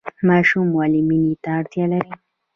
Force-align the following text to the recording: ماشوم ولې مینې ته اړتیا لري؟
ماشوم 0.27 0.67
ولې 0.77 1.01
مینې 1.07 1.33
ته 1.43 1.49
اړتیا 1.57 1.85
لري؟ 1.91 2.13